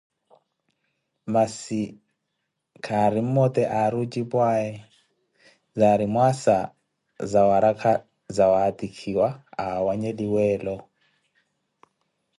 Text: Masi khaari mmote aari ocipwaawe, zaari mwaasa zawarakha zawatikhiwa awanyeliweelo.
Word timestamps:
Masi 1.33 1.81
khaari 2.85 3.21
mmote 3.27 3.61
aari 3.77 3.95
ocipwaawe, 4.03 4.69
zaari 5.79 6.05
mwaasa 6.13 6.55
zawarakha 7.31 7.93
zawatikhiwa 8.35 9.27
awanyeliweelo. 9.65 10.75